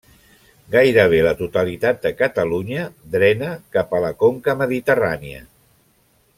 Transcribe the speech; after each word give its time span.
Gairebé 0.75 1.19
la 1.27 1.33
totalitat 1.41 1.99
de 2.07 2.13
Catalunya 2.23 2.87
drena 3.17 3.53
capa 3.77 3.99
a 4.01 4.05
la 4.09 4.13
conca 4.25 4.59
mediterrània. 4.65 5.47